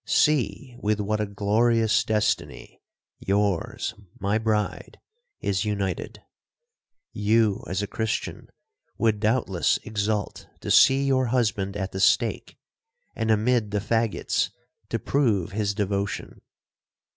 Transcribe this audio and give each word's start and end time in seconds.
See 0.07 0.75
with 0.79 0.99
what 0.99 1.21
a 1.21 1.27
glorious 1.27 2.03
destiny 2.03 2.81
yours, 3.19 3.93
my 4.19 4.39
bride, 4.39 4.99
is 5.41 5.63
united! 5.63 6.23
You, 7.13 7.63
as 7.67 7.83
a 7.83 7.87
Christian, 7.87 8.47
would 8.97 9.19
doubtless 9.19 9.77
exult 9.83 10.47
to 10.61 10.71
see 10.71 11.03
your 11.05 11.27
husband 11.27 11.77
at 11.77 11.91
the 11.91 11.99
stake,—and 11.99 13.29
amid 13.29 13.69
the 13.69 13.77
faggots 13.79 14.49
to 14.89 14.97
prove 14.97 15.51
his 15.51 15.75
devotion. 15.75 16.41